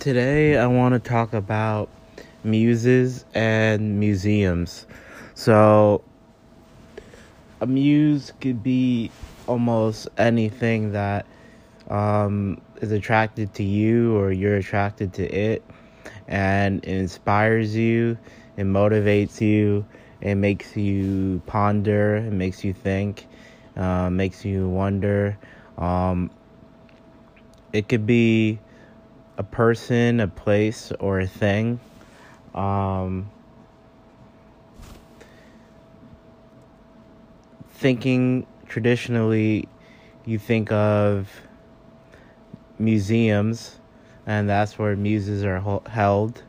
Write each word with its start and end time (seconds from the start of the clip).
Today, 0.00 0.56
I 0.56 0.66
want 0.66 0.94
to 0.94 0.98
talk 0.98 1.34
about 1.34 1.90
muses 2.42 3.26
and 3.34 4.00
museums. 4.00 4.86
So, 5.34 6.02
a 7.60 7.66
muse 7.66 8.32
could 8.40 8.62
be 8.62 9.10
almost 9.46 10.08
anything 10.16 10.92
that 10.92 11.26
um, 11.90 12.62
is 12.80 12.92
attracted 12.92 13.52
to 13.56 13.62
you 13.62 14.16
or 14.16 14.32
you're 14.32 14.56
attracted 14.56 15.12
to 15.12 15.26
it 15.26 15.62
and 16.26 16.82
it 16.82 16.96
inspires 16.96 17.76
you, 17.76 18.16
it 18.56 18.64
motivates 18.64 19.38
you, 19.42 19.84
it 20.22 20.36
makes 20.36 20.78
you 20.78 21.42
ponder, 21.44 22.16
it 22.16 22.32
makes 22.32 22.64
you 22.64 22.72
think, 22.72 23.26
uh, 23.76 24.08
makes 24.08 24.46
you 24.46 24.66
wonder. 24.66 25.36
Um, 25.76 26.30
it 27.74 27.86
could 27.86 28.06
be 28.06 28.60
a 29.40 29.42
person, 29.42 30.20
a 30.20 30.28
place, 30.28 30.92
or 31.00 31.18
a 31.18 31.26
thing. 31.26 31.80
Um, 32.54 33.30
thinking 37.70 38.46
traditionally, 38.66 39.66
you 40.26 40.38
think 40.38 40.70
of 40.70 41.30
museums, 42.78 43.78
and 44.26 44.46
that's 44.46 44.78
where 44.78 44.94
muses 44.94 45.42
are 45.42 45.80
held. 45.88 46.42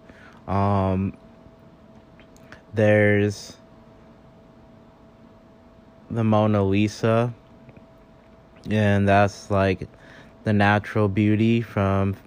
Um, 0.50 1.16
there's 2.74 3.56
the 6.10 6.26
Mona 6.26 6.62
Lisa, 6.62 7.34
and 8.70 9.08
that's 9.08 9.50
like 9.50 9.88
the 10.44 10.52
natural 10.52 11.08
beauty 11.08 11.62
from 11.62 12.18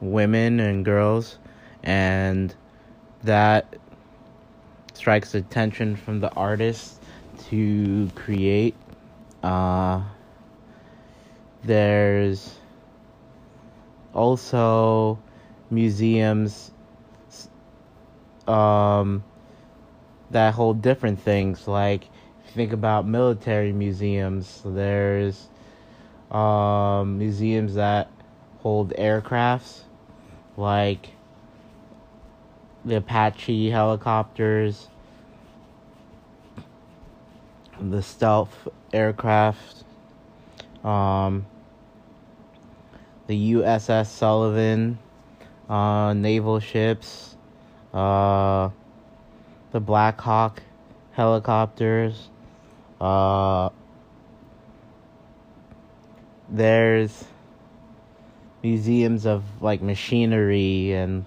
women 0.00 0.60
and 0.60 0.84
girls, 0.84 1.38
and 1.82 2.54
that 3.22 3.76
strikes 4.94 5.34
attention 5.34 5.96
from 5.96 6.20
the 6.20 6.30
artist 6.34 7.02
to 7.48 8.10
create. 8.14 8.74
Uh, 9.42 10.02
there's 11.64 12.54
also 14.14 15.18
museums 15.70 16.70
um, 18.46 19.22
that 20.30 20.54
hold 20.54 20.82
different 20.82 21.20
things. 21.20 21.68
Like, 21.68 22.04
if 22.04 22.48
you 22.48 22.54
think 22.54 22.72
about 22.72 23.06
military 23.06 23.72
museums, 23.72 24.62
there's 24.64 25.48
um, 26.30 27.18
museums 27.18 27.74
that 27.74 28.10
hold 28.58 28.90
aircrafts, 28.94 29.82
like 30.60 31.08
the 32.84 32.96
Apache 32.96 33.70
helicopters, 33.70 34.88
the 37.80 38.02
stealth 38.02 38.68
aircraft, 38.92 39.84
um, 40.84 41.46
the 43.26 43.54
USS 43.54 44.06
Sullivan, 44.06 44.98
uh, 45.68 46.12
naval 46.12 46.60
ships, 46.60 47.36
uh, 47.94 48.70
the 49.72 49.80
Black 49.80 50.20
Hawk 50.20 50.62
helicopters. 51.12 52.28
Uh, 53.00 53.70
there's 56.48 57.24
museums 58.62 59.26
of 59.26 59.44
like 59.62 59.80
machinery 59.82 60.92
and 60.92 61.24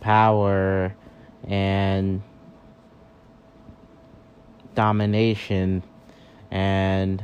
power 0.00 0.94
and 1.46 2.22
domination 4.74 5.82
and 6.50 7.22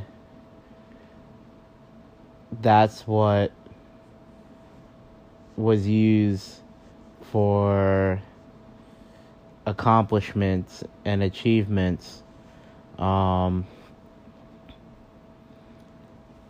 that's 2.61 3.05
what 3.05 3.51
was 5.57 5.87
used 5.87 6.61
for 7.31 8.21
accomplishments 9.65 10.83
and 11.03 11.21
achievements. 11.23 12.23
Um, 12.97 13.65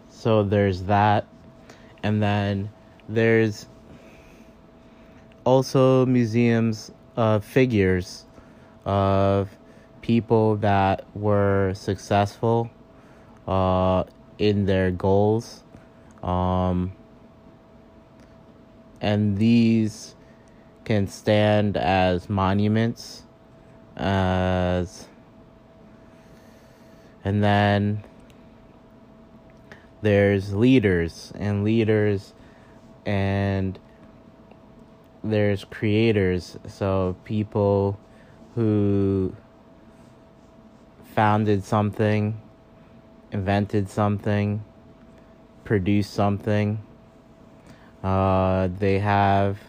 so 0.09 0.43
there's 0.43 0.83
that. 0.83 1.25
And 2.03 2.21
then 2.21 2.69
there's 3.09 3.67
also 5.43 6.05
museums 6.05 6.91
of 7.15 7.43
figures 7.43 8.25
of 8.85 9.49
people 10.01 10.55
that 10.57 11.05
were 11.15 11.73
successful 11.73 12.69
uh, 13.47 14.03
in 14.37 14.65
their 14.65 14.91
goals. 14.91 15.63
Um, 16.23 16.93
and 19.01 19.37
these 19.37 20.15
can 20.85 21.07
stand 21.07 21.77
as 21.77 22.29
monuments 22.29 23.23
as 23.97 25.07
and 27.25 27.43
then 27.43 28.03
there's 30.01 30.53
leaders 30.53 31.31
and 31.35 31.63
leaders 31.63 32.33
and 33.05 33.79
there's 35.23 35.63
creators. 35.63 36.57
So 36.67 37.15
people 37.23 37.99
who 38.55 39.35
founded 41.15 41.63
something 41.63 42.39
invented 43.31 43.89
something 43.89 44.63
produced 45.65 46.13
something 46.13 46.81
uh, 48.03 48.69
they 48.79 48.99
have 48.99 49.59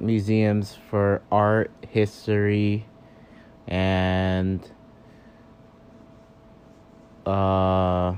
museums 0.00 0.76
for 0.88 1.22
art, 1.30 1.70
history, 1.88 2.86
and 3.68 4.60
uh, 7.26 8.14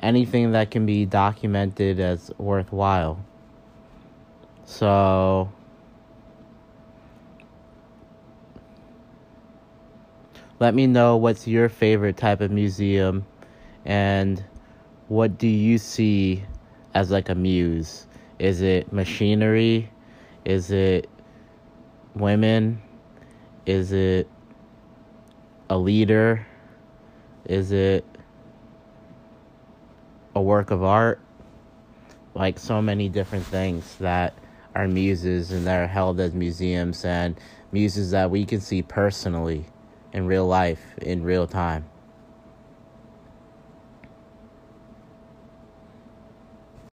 anything 0.00 0.52
that 0.52 0.70
can 0.70 0.86
be 0.86 1.04
documented 1.06 2.00
as 2.00 2.30
worthwhile. 2.38 3.24
So, 4.64 5.50
let 10.58 10.74
me 10.74 10.86
know 10.86 11.16
what's 11.16 11.46
your 11.46 11.68
favorite 11.68 12.16
type 12.16 12.40
of 12.40 12.50
museum 12.50 13.24
and 13.84 14.44
what 15.08 15.38
do 15.38 15.46
you 15.46 15.78
see 15.78 16.42
as 16.94 17.10
like 17.10 17.28
a 17.28 17.34
muse? 17.34 18.06
Is 18.38 18.60
it 18.60 18.92
machinery? 18.92 19.90
Is 20.44 20.70
it 20.70 21.08
women? 22.14 22.82
Is 23.66 23.92
it 23.92 24.28
a 25.70 25.78
leader? 25.78 26.46
Is 27.48 27.72
it 27.72 28.04
a 30.34 30.40
work 30.40 30.70
of 30.70 30.82
art? 30.82 31.20
Like 32.34 32.58
so 32.58 32.82
many 32.82 33.08
different 33.08 33.46
things 33.46 33.96
that 33.96 34.34
are 34.74 34.88
muses 34.88 35.52
and 35.52 35.66
that 35.66 35.80
are 35.80 35.86
held 35.86 36.20
as 36.20 36.34
museums 36.34 37.04
and 37.04 37.38
muses 37.72 38.10
that 38.10 38.30
we 38.30 38.44
can 38.44 38.60
see 38.60 38.82
personally 38.82 39.64
in 40.12 40.26
real 40.26 40.46
life, 40.46 40.80
in 40.98 41.22
real 41.22 41.46
time. 41.46 41.84